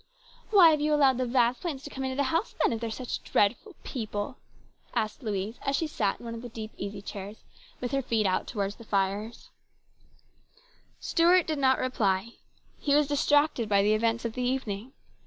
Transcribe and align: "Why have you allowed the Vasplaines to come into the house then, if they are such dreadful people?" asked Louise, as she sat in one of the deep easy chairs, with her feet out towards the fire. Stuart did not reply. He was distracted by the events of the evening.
"Why 0.49 0.71
have 0.71 0.81
you 0.81 0.95
allowed 0.95 1.19
the 1.19 1.27
Vasplaines 1.27 1.83
to 1.83 1.91
come 1.91 2.03
into 2.03 2.15
the 2.15 2.23
house 2.33 2.55
then, 2.59 2.73
if 2.73 2.81
they 2.81 2.87
are 2.87 2.89
such 2.89 3.21
dreadful 3.21 3.75
people?" 3.83 4.37
asked 4.95 5.21
Louise, 5.21 5.59
as 5.61 5.75
she 5.75 5.85
sat 5.85 6.19
in 6.19 6.25
one 6.25 6.33
of 6.33 6.41
the 6.41 6.49
deep 6.49 6.71
easy 6.75 7.03
chairs, 7.03 7.43
with 7.79 7.91
her 7.91 8.01
feet 8.01 8.25
out 8.25 8.47
towards 8.47 8.77
the 8.77 8.83
fire. 8.83 9.31
Stuart 10.99 11.45
did 11.45 11.59
not 11.59 11.77
reply. 11.77 12.33
He 12.79 12.95
was 12.95 13.05
distracted 13.07 13.69
by 13.69 13.83
the 13.83 13.93
events 13.93 14.25
of 14.25 14.33
the 14.33 14.41
evening. 14.41 14.93